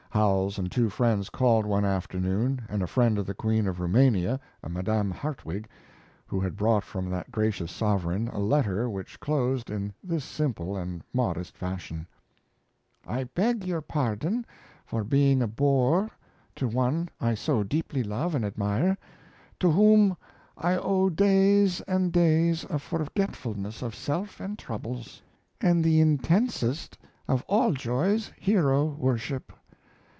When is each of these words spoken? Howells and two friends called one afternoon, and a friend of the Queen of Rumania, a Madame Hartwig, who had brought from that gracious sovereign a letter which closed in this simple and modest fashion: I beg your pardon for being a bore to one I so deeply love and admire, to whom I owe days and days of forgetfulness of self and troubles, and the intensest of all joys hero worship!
Howells 0.13 0.59
and 0.59 0.69
two 0.69 0.89
friends 0.89 1.29
called 1.29 1.65
one 1.65 1.85
afternoon, 1.85 2.65
and 2.67 2.83
a 2.83 2.87
friend 2.87 3.17
of 3.17 3.25
the 3.25 3.33
Queen 3.33 3.65
of 3.65 3.79
Rumania, 3.79 4.41
a 4.61 4.67
Madame 4.67 5.09
Hartwig, 5.09 5.69
who 6.27 6.41
had 6.41 6.57
brought 6.57 6.83
from 6.83 7.09
that 7.09 7.31
gracious 7.31 7.71
sovereign 7.71 8.27
a 8.27 8.37
letter 8.39 8.89
which 8.89 9.21
closed 9.21 9.69
in 9.69 9.93
this 10.03 10.25
simple 10.25 10.75
and 10.75 11.01
modest 11.13 11.55
fashion: 11.55 12.07
I 13.07 13.23
beg 13.23 13.63
your 13.63 13.79
pardon 13.79 14.45
for 14.85 15.05
being 15.05 15.41
a 15.41 15.47
bore 15.47 16.09
to 16.57 16.67
one 16.67 17.07
I 17.21 17.33
so 17.33 17.63
deeply 17.63 18.03
love 18.03 18.35
and 18.35 18.43
admire, 18.43 18.97
to 19.61 19.71
whom 19.71 20.17
I 20.57 20.73
owe 20.75 21.07
days 21.09 21.79
and 21.87 22.11
days 22.11 22.65
of 22.65 22.81
forgetfulness 22.81 23.81
of 23.81 23.95
self 23.95 24.41
and 24.41 24.59
troubles, 24.59 25.21
and 25.61 25.81
the 25.85 26.01
intensest 26.01 26.97
of 27.29 27.45
all 27.47 27.71
joys 27.71 28.33
hero 28.37 28.83
worship! 28.83 29.53